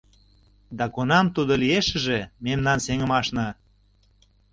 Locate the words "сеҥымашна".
2.85-3.47